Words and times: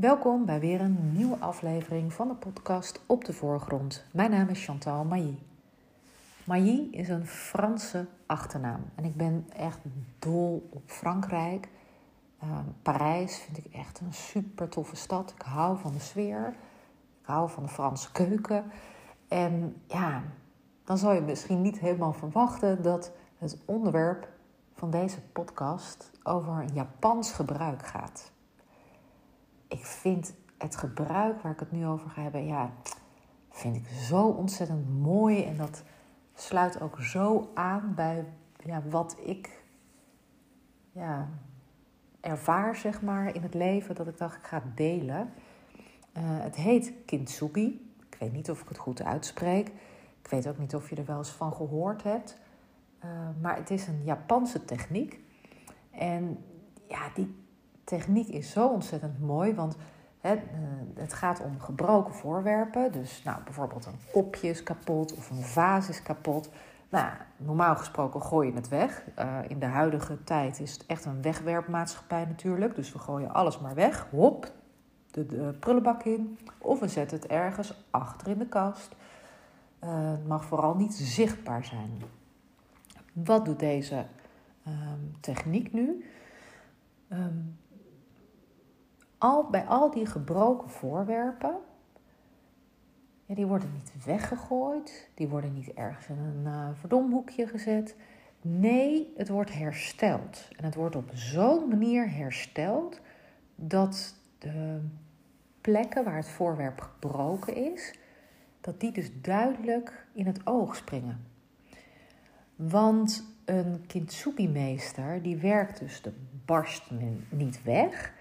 Welkom 0.00 0.44
bij 0.44 0.60
weer 0.60 0.80
een 0.80 1.12
nieuwe 1.12 1.36
aflevering 1.38 2.12
van 2.12 2.28
de 2.28 2.34
podcast 2.34 3.00
Op 3.06 3.24
de 3.24 3.32
Voorgrond. 3.32 4.04
Mijn 4.12 4.30
naam 4.30 4.48
is 4.48 4.64
Chantal 4.64 5.04
Mailly. 5.04 5.38
Mailly 6.44 6.88
is 6.90 7.08
een 7.08 7.26
Franse 7.26 8.06
achternaam 8.26 8.84
en 8.94 9.04
ik 9.04 9.16
ben 9.16 9.46
echt 9.56 9.78
dol 10.18 10.68
op 10.70 10.82
Frankrijk. 10.86 11.68
Uh, 12.44 12.58
Parijs 12.82 13.38
vind 13.38 13.58
ik 13.58 13.72
echt 13.72 14.00
een 14.00 14.12
super 14.12 14.68
toffe 14.68 14.96
stad. 14.96 15.34
Ik 15.36 15.42
hou 15.42 15.78
van 15.78 15.92
de 15.92 16.00
sfeer, 16.00 16.54
ik 17.20 17.26
hou 17.26 17.50
van 17.50 17.62
de 17.62 17.68
Franse 17.68 18.12
keuken. 18.12 18.64
En 19.28 19.82
ja, 19.86 20.22
dan 20.84 20.98
zou 20.98 21.14
je 21.14 21.20
misschien 21.20 21.62
niet 21.62 21.78
helemaal 21.78 22.12
verwachten 22.12 22.82
dat 22.82 23.12
het 23.38 23.58
onderwerp 23.64 24.28
van 24.74 24.90
deze 24.90 25.20
podcast 25.32 26.10
over 26.22 26.64
Japans 26.72 27.32
gebruik 27.32 27.86
gaat. 27.86 28.32
Ik 29.70 29.86
vind 29.86 30.34
het 30.58 30.76
gebruik 30.76 31.42
waar 31.42 31.52
ik 31.52 31.60
het 31.60 31.72
nu 31.72 31.86
over 31.86 32.10
ga 32.10 32.22
hebben, 32.22 32.46
ja, 32.46 32.72
vind 33.50 33.76
ik 33.76 33.86
zo 33.86 34.26
ontzettend 34.26 35.00
mooi. 35.00 35.44
En 35.44 35.56
dat 35.56 35.82
sluit 36.34 36.80
ook 36.80 37.00
zo 37.00 37.50
aan 37.54 37.92
bij 37.94 38.24
ja, 38.64 38.82
wat 38.88 39.16
ik 39.24 39.62
ja, 40.92 41.28
ervaar, 42.20 42.76
zeg 42.76 43.02
maar, 43.02 43.34
in 43.34 43.42
het 43.42 43.54
leven, 43.54 43.94
dat 43.94 44.06
ik 44.06 44.18
dacht, 44.18 44.36
ik 44.36 44.46
ga 44.46 44.62
delen. 44.74 45.32
Uh, 46.16 46.22
het 46.22 46.56
heet 46.56 46.92
kintsugi. 47.06 47.94
Ik 48.10 48.16
weet 48.18 48.32
niet 48.32 48.50
of 48.50 48.60
ik 48.60 48.68
het 48.68 48.78
goed 48.78 49.02
uitspreek. 49.02 49.68
Ik 50.22 50.30
weet 50.30 50.48
ook 50.48 50.58
niet 50.58 50.74
of 50.74 50.90
je 50.90 50.96
er 50.96 51.04
wel 51.04 51.18
eens 51.18 51.30
van 51.30 51.52
gehoord 51.52 52.02
hebt. 52.02 52.38
Uh, 53.04 53.10
maar 53.40 53.56
het 53.56 53.70
is 53.70 53.86
een 53.86 54.04
Japanse 54.04 54.64
techniek. 54.64 55.20
En 55.90 56.44
ja, 56.88 57.10
die 57.14 57.34
techniek 57.84 58.28
is 58.28 58.50
zo 58.50 58.68
ontzettend 58.68 59.20
mooi, 59.20 59.54
want 59.54 59.76
het, 60.20 60.38
uh, 60.38 61.02
het 61.02 61.12
gaat 61.12 61.40
om 61.40 61.60
gebroken 61.60 62.14
voorwerpen. 62.14 62.92
Dus 62.92 63.22
nou, 63.22 63.42
bijvoorbeeld 63.44 63.86
een 63.86 63.98
kopje 64.12 64.48
is 64.48 64.62
kapot 64.62 65.14
of 65.16 65.30
een 65.30 65.42
vaas 65.42 65.88
is 65.88 66.02
kapot. 66.02 66.50
Nou, 66.88 67.12
normaal 67.36 67.76
gesproken 67.76 68.22
gooi 68.22 68.48
je 68.48 68.54
het 68.54 68.68
weg. 68.68 69.04
Uh, 69.18 69.38
in 69.48 69.58
de 69.58 69.66
huidige 69.66 70.24
tijd 70.24 70.60
is 70.60 70.72
het 70.72 70.86
echt 70.86 71.04
een 71.04 71.22
wegwerpmaatschappij 71.22 72.24
natuurlijk. 72.24 72.74
Dus 72.74 72.92
we 72.92 72.98
gooien 72.98 73.32
alles 73.32 73.58
maar 73.58 73.74
weg. 73.74 74.06
Hop, 74.10 74.52
de, 75.10 75.26
de 75.26 75.54
prullenbak 75.60 76.02
in. 76.02 76.38
Of 76.58 76.80
we 76.80 76.88
zetten 76.88 77.16
het 77.16 77.26
ergens 77.26 77.84
achter 77.90 78.28
in 78.28 78.38
de 78.38 78.46
kast. 78.46 78.94
Uh, 79.84 80.10
het 80.10 80.26
mag 80.26 80.44
vooral 80.44 80.74
niet 80.74 80.94
zichtbaar 80.94 81.64
zijn. 81.64 82.02
Wat 83.12 83.44
doet 83.44 83.58
deze 83.58 84.06
um, 84.66 85.16
techniek 85.20 85.72
nu? 85.72 86.04
Um, 87.12 87.58
al, 89.20 89.50
bij 89.50 89.64
al 89.64 89.90
die 89.90 90.06
gebroken 90.06 90.70
voorwerpen, 90.70 91.56
die 93.26 93.46
worden 93.46 93.72
niet 93.72 94.04
weggegooid, 94.04 95.10
die 95.14 95.28
worden 95.28 95.52
niet 95.52 95.72
ergens 95.72 96.08
in 96.08 96.18
een 96.18 96.44
uh, 96.44 96.68
verdomhoekje 96.74 97.46
gezet. 97.46 97.96
Nee, 98.42 99.12
het 99.16 99.28
wordt 99.28 99.52
hersteld. 99.52 100.48
En 100.56 100.64
het 100.64 100.74
wordt 100.74 100.96
op 100.96 101.10
zo'n 101.12 101.68
manier 101.68 102.10
hersteld 102.10 103.00
dat 103.54 104.14
de 104.38 104.80
plekken 105.60 106.04
waar 106.04 106.16
het 106.16 106.28
voorwerp 106.28 106.80
gebroken 106.80 107.54
is, 107.74 107.94
dat 108.60 108.80
die 108.80 108.92
dus 108.92 109.10
duidelijk 109.20 110.06
in 110.12 110.26
het 110.26 110.46
oog 110.46 110.76
springen. 110.76 111.26
Want 112.56 113.24
een 113.44 113.84
kintsugi-meester 113.86 115.22
die 115.22 115.36
werkt 115.36 115.78
dus 115.78 116.02
de 116.02 116.12
barsten 116.44 117.26
niet 117.28 117.62
weg, 117.62 118.12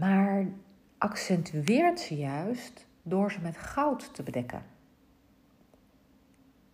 maar 0.00 0.46
accentueert 0.98 2.00
ze 2.00 2.16
juist 2.16 2.86
door 3.02 3.32
ze 3.32 3.40
met 3.40 3.56
goud 3.56 4.14
te 4.14 4.22
bedekken. 4.22 4.62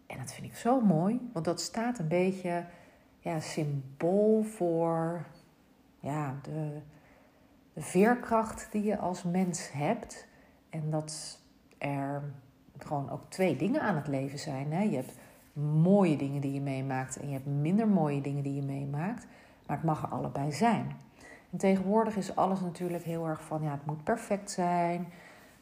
En 0.06 0.19
dat 0.19 0.32
vind 0.32 0.46
ik 0.46 0.56
zo 0.56 0.80
mooi, 0.80 1.31
want 1.32 1.44
dat 1.44 1.60
staat 1.60 1.98
een 1.98 2.09
beetje 2.09 2.65
ja, 3.19 3.41
symbool 3.41 4.42
voor 4.42 5.26
ja, 6.00 6.34
de, 6.42 6.81
de 7.72 7.81
veerkracht 7.81 8.69
die 8.72 8.82
je 8.82 8.98
als 8.98 9.22
mens 9.22 9.72
hebt. 9.72 10.26
En 10.70 10.91
dat 10.91 11.41
er 11.78 12.22
gewoon 12.78 13.10
ook 13.10 13.22
twee 13.28 13.56
dingen 13.56 13.81
aan 13.81 13.97
het 13.97 14.09
leven 14.09 14.38
zijn. 14.38 14.72
Hè? 14.72 14.82
Je 14.82 14.97
hebt 14.97 15.19
mooie 15.82 16.16
dingen 16.16 16.41
die 16.41 16.53
je 16.53 16.60
meemaakt 16.60 17.16
en 17.16 17.26
je 17.26 17.32
hebt 17.32 17.47
minder 17.47 17.88
mooie 17.88 18.20
dingen 18.20 18.42
die 18.42 18.54
je 18.54 18.62
meemaakt. 18.62 19.26
Maar 19.66 19.76
het 19.76 19.86
mag 19.86 20.03
er 20.03 20.09
allebei 20.09 20.53
zijn. 20.53 20.97
En 21.56 21.62
tegenwoordig 21.62 22.17
is 22.17 22.37
alles 22.37 22.61
natuurlijk 22.61 23.05
heel 23.05 23.27
erg 23.27 23.43
van, 23.44 23.62
ja, 23.62 23.71
het 23.71 23.87
moet 23.87 24.05
perfect 24.05 24.50
zijn. 24.50 25.09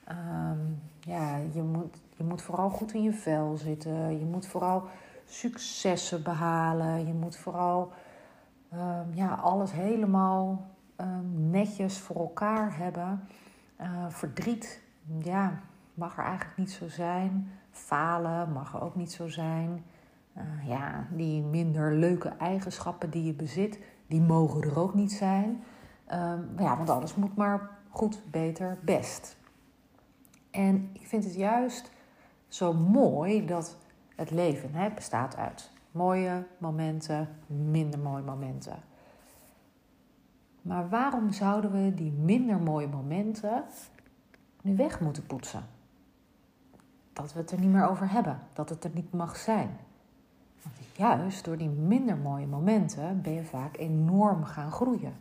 Um, 0.08 0.82
ja, 1.00 1.36
je 1.52 1.62
moet, 1.62 2.02
je 2.16 2.24
moet 2.24 2.42
vooral 2.42 2.70
goed 2.70 2.92
in 2.92 3.02
je 3.02 3.12
vel 3.12 3.56
zitten. 3.56 4.18
Je 4.18 4.24
moet 4.24 4.46
vooral 4.46 4.82
successen 5.24 6.22
behalen. 6.22 7.06
Je 7.06 7.12
moet 7.12 7.36
vooral 7.36 7.92
um, 8.72 9.14
ja, 9.14 9.34
alles 9.34 9.72
helemaal 9.72 10.66
um, 11.00 11.50
netjes 11.50 11.98
voor 11.98 12.16
elkaar 12.16 12.76
hebben. 12.78 13.28
Uh, 13.80 13.86
verdriet, 14.08 14.82
ja, 15.18 15.60
mag 15.94 16.18
er 16.18 16.24
eigenlijk 16.24 16.56
niet 16.56 16.70
zo 16.70 16.88
zijn. 16.88 17.50
Falen 17.70 18.52
mag 18.52 18.74
er 18.74 18.82
ook 18.82 18.94
niet 18.94 19.12
zo 19.12 19.28
zijn. 19.28 19.84
Uh, 20.36 20.68
ja, 20.68 21.06
die 21.10 21.42
minder 21.42 21.92
leuke 21.92 22.28
eigenschappen 22.28 23.10
die 23.10 23.24
je 23.24 23.34
bezit, 23.34 23.78
die 24.06 24.20
mogen 24.20 24.62
er 24.62 24.78
ook 24.78 24.94
niet 24.94 25.12
zijn. 25.12 25.62
Um, 26.12 26.48
ja, 26.58 26.76
want 26.76 26.90
alles 26.90 27.14
moet 27.14 27.36
maar 27.36 27.70
goed, 27.90 28.22
beter, 28.30 28.78
best. 28.84 29.36
En 30.50 30.90
ik 30.92 31.06
vind 31.06 31.24
het 31.24 31.34
juist 31.34 31.90
zo 32.48 32.72
mooi 32.72 33.46
dat 33.46 33.76
het 34.16 34.30
leven 34.30 34.94
bestaat 34.94 35.36
uit 35.36 35.72
mooie 35.94 36.46
momenten, 36.58 37.28
minder 37.46 37.98
mooie 37.98 38.22
momenten. 38.22 38.76
Maar 40.62 40.88
waarom 40.88 41.32
zouden 41.32 41.72
we 41.72 41.94
die 41.94 42.12
minder 42.12 42.58
mooie 42.58 42.88
momenten 42.88 43.64
nu 44.62 44.76
weg 44.76 45.00
moeten 45.00 45.26
poetsen? 45.26 45.64
Dat 47.12 47.32
we 47.32 47.38
het 47.38 47.50
er 47.50 47.60
niet 47.60 47.70
meer 47.70 47.88
over 47.88 48.10
hebben, 48.10 48.38
dat 48.52 48.68
het 48.68 48.84
er 48.84 48.90
niet 48.94 49.12
mag 49.12 49.36
zijn. 49.36 49.76
Want 50.62 50.76
juist 50.96 51.44
door 51.44 51.56
die 51.56 51.68
minder 51.68 52.16
mooie 52.16 52.46
momenten 52.46 53.22
ben 53.22 53.32
je 53.32 53.44
vaak 53.44 53.76
enorm 53.76 54.44
gaan 54.44 54.72
groeien. 54.72 55.16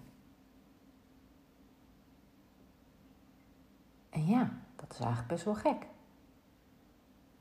Ja, 4.25 4.50
dat 4.75 4.91
is 4.91 5.00
eigenlijk 5.00 5.28
best 5.28 5.44
wel 5.44 5.56
gek. 5.56 5.88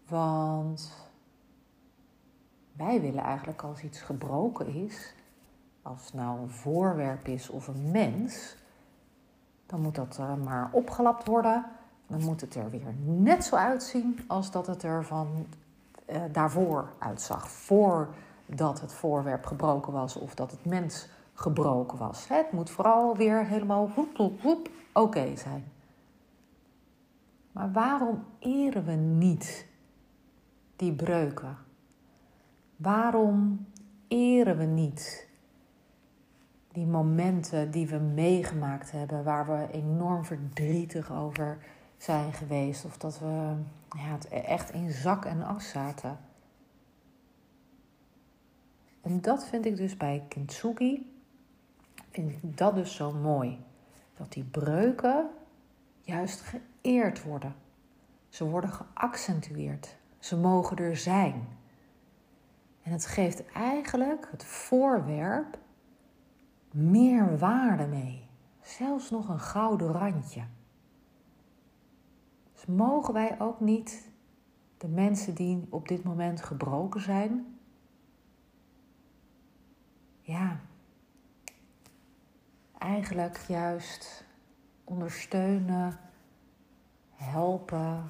Want 0.09 0.93
wij 2.73 3.01
willen 3.01 3.23
eigenlijk 3.23 3.63
als 3.63 3.83
iets 3.83 4.01
gebroken 4.01 4.67
is, 4.67 5.15
als 5.83 6.05
het 6.05 6.15
nou 6.15 6.41
een 6.41 6.51
voorwerp 6.51 7.29
is 7.29 7.49
of 7.49 7.67
een 7.69 7.91
mens, 7.91 8.57
dan 9.67 9.81
moet 9.81 9.95
dat 9.95 10.21
maar 10.45 10.69
opgelapt 10.73 11.27
worden. 11.27 11.65
Dan 12.07 12.25
moet 12.25 12.41
het 12.41 12.55
er 12.55 12.71
weer 12.71 12.95
net 13.05 13.45
zo 13.45 13.57
uitzien 13.57 14.19
als 14.27 14.51
dat 14.51 14.67
het 14.67 14.83
er 14.83 15.05
van 15.05 15.47
uh, 16.07 16.23
daarvoor 16.33 16.93
uitzag. 16.99 17.51
Voordat 17.51 18.81
het 18.81 18.93
voorwerp 18.93 19.47
gebroken 19.47 19.93
was 19.93 20.17
of 20.17 20.35
dat 20.35 20.51
het 20.51 20.65
mens 20.65 21.09
gebroken 21.35 21.99
was. 21.99 22.29
Het 22.29 22.53
moet 22.53 22.71
vooral 22.71 23.17
weer 23.17 23.47
helemaal 23.47 23.91
oké 23.97 24.71
okay 24.93 25.37
zijn. 25.37 25.65
Maar 27.53 27.73
waarom 27.73 28.25
eren 28.39 28.85
we 28.85 28.93
niet 28.93 29.67
die 30.77 30.93
breuken? 30.93 31.57
Waarom 32.77 33.67
eren 34.09 34.57
we 34.57 34.65
niet 34.65 35.29
die 36.73 36.87
momenten 36.87 37.71
die 37.71 37.87
we 37.87 37.99
meegemaakt 37.99 38.91
hebben, 38.91 39.25
waar 39.25 39.47
we 39.47 39.73
enorm 39.73 40.25
verdrietig 40.25 41.13
over 41.13 41.59
zijn 41.97 42.33
geweest 42.33 42.85
of 42.85 42.99
dat 42.99 43.19
we 43.19 43.55
ja, 43.97 44.13
het 44.13 44.29
echt 44.29 44.71
in 44.71 44.91
zak 44.91 45.25
en 45.25 45.43
as 45.43 45.69
zaten? 45.69 46.19
En 49.01 49.21
dat 49.21 49.47
vind 49.47 49.67
ik 49.67 49.77
dus 49.77 49.97
bij 49.97 50.25
Kintsugi, 50.29 51.13
vind 52.11 52.31
ik 52.31 52.57
dat 52.57 52.75
dus 52.75 52.95
zo 52.95 53.13
mooi. 53.13 53.59
Dat 54.17 54.33
die 54.33 54.45
breuken 54.45 55.31
juist 56.03 56.41
geëerd 56.41 57.23
worden. 57.23 57.55
Ze 58.29 58.45
worden 58.45 58.71
geaccentueerd. 58.71 59.97
Ze 60.19 60.37
mogen 60.37 60.77
er 60.77 60.97
zijn. 60.97 61.49
En 62.83 62.93
het 62.93 63.07
geeft 63.07 63.53
eigenlijk 63.53 64.29
het 64.31 64.45
voorwerp 64.45 65.59
meer 66.71 67.39
waarde 67.39 67.87
mee. 67.87 68.27
Zelfs 68.61 69.11
nog 69.11 69.29
een 69.29 69.41
gouden 69.41 69.93
randje. 69.93 70.45
Dus 72.53 72.67
mogen 72.67 73.15
wij 73.15 73.41
ook 73.41 73.61
niet 73.61 74.11
de 74.79 74.89
mensen 74.89 75.35
die 75.35 75.67
op 75.71 75.89
dit 75.89 76.05
moment 76.05 76.43
gebroken 76.43 77.01
zijn, 77.01 77.59
ja, 80.21 80.61
eigenlijk 82.79 83.39
juist 83.49 84.25
ondersteunen, 84.85 85.99
helpen, 87.15 88.05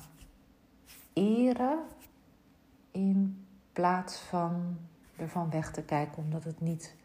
eren 1.12 1.78
in 2.90 3.46
plaats 3.72 4.19
van 4.19 4.76
ervan 5.16 5.50
weg 5.50 5.70
te 5.70 5.82
kijken 5.82 6.22
omdat 6.22 6.44
het 6.44 6.60
niet 6.60 6.96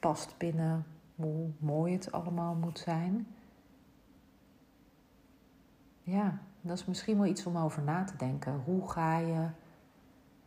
past 0.00 0.38
binnen 0.38 0.86
hoe 1.14 1.50
mooi 1.58 1.92
het 1.92 2.12
allemaal 2.12 2.54
moet 2.54 2.78
zijn. 2.78 3.26
Ja, 6.02 6.38
dat 6.60 6.78
is 6.78 6.84
misschien 6.84 7.16
wel 7.16 7.26
iets 7.26 7.46
om 7.46 7.56
over 7.56 7.82
na 7.82 8.04
te 8.04 8.16
denken. 8.16 8.62
Hoe 8.64 8.90
ga 8.90 9.18
je 9.18 9.48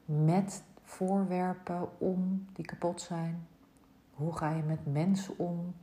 met 0.05 0.63
voorwerpen 0.83 1.99
om 1.99 2.45
die 2.53 2.65
kapot 2.65 3.01
zijn? 3.01 3.47
Hoe 4.13 4.37
ga 4.37 4.49
je 4.49 4.63
met 4.63 4.85
mensen 4.85 5.37
om? 5.37 5.73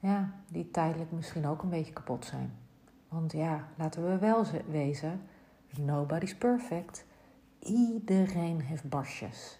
Ja, 0.00 0.32
die 0.50 0.70
tijdelijk 0.70 1.12
misschien 1.12 1.46
ook 1.46 1.62
een 1.62 1.68
beetje 1.68 1.92
kapot 1.92 2.24
zijn. 2.24 2.52
Want 3.08 3.32
ja, 3.32 3.68
laten 3.76 4.10
we 4.10 4.18
wel 4.18 4.44
wezen, 4.70 5.20
nobody's 5.78 6.36
perfect. 6.36 7.04
Iedereen 7.58 8.60
heeft 8.60 8.88
barstjes. 8.88 9.58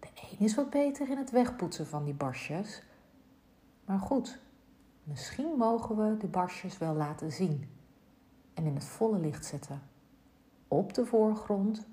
De 0.00 0.08
een 0.30 0.44
is 0.44 0.54
wat 0.54 0.70
beter 0.70 1.10
in 1.10 1.16
het 1.16 1.30
wegpoetsen 1.30 1.86
van 1.86 2.04
die 2.04 2.14
barstjes. 2.14 2.82
Maar 3.84 3.98
goed, 3.98 4.38
misschien 5.04 5.54
mogen 5.58 5.96
we 5.96 6.16
de 6.16 6.26
barstjes 6.26 6.78
wel 6.78 6.94
laten 6.94 7.32
zien 7.32 7.68
en 8.54 8.64
in 8.64 8.74
het 8.74 8.84
volle 8.84 9.18
licht 9.18 9.44
zetten. 9.44 9.82
Op 10.68 10.94
de 10.94 11.06
voorgrond 11.06 11.86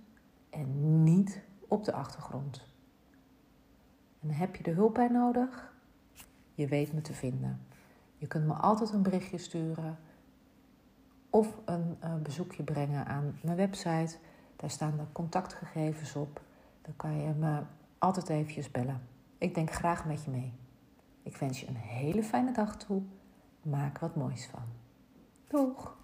en 0.49 1.03
niet 1.03 1.41
op 1.67 1.85
de 1.85 1.93
achtergrond. 1.93 2.65
En 4.19 4.29
heb 4.29 4.55
je 4.55 4.63
er 4.63 4.75
hulp 4.75 4.93
bij 4.93 5.07
nodig? 5.07 5.73
Je 6.53 6.67
weet 6.67 6.93
me 6.93 7.01
te 7.01 7.13
vinden. 7.13 7.67
Je 8.19 8.27
kunt 8.27 8.47
me 8.47 8.53
altijd 8.53 8.93
een 8.93 9.01
berichtje 9.01 9.37
sturen 9.37 9.97
of 11.29 11.57
een 11.65 11.97
uh, 12.03 12.15
bezoekje 12.15 12.63
brengen 12.63 13.05
aan 13.05 13.39
mijn 13.43 13.57
website. 13.57 14.17
Daar 14.55 14.69
staan 14.69 14.97
de 14.97 15.03
contactgegevens 15.11 16.15
op. 16.15 16.41
Dan 16.81 16.95
kan 16.95 17.21
je 17.21 17.33
me 17.33 17.61
altijd 17.97 18.29
eventjes 18.29 18.71
bellen. 18.71 19.01
Ik 19.37 19.55
denk 19.55 19.71
graag 19.71 20.05
met 20.05 20.23
je 20.23 20.31
mee. 20.31 20.53
Ik 21.23 21.37
wens 21.37 21.59
je 21.59 21.67
een 21.67 21.75
hele 21.75 22.23
fijne 22.23 22.51
dag 22.51 22.77
toe. 22.77 23.01
Maak 23.61 23.99
wat 23.99 24.15
moois 24.15 24.45
van. 24.45 24.63
Doeg! 25.47 25.98